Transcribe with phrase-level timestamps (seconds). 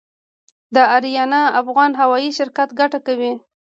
[0.75, 3.33] د اریانا افغان هوايي شرکت ګټه کوي؟